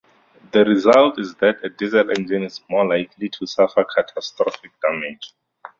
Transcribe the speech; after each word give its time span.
The 0.51 0.65
result 0.65 1.19
is 1.19 1.35
that 1.35 1.63
a 1.63 1.69
diesel 1.69 2.09
engine 2.09 2.41
is 2.41 2.59
more 2.67 2.87
likely 2.87 3.29
to 3.29 3.45
suffer 3.45 3.85
catastrophic 3.95 4.71
damage. 4.81 5.31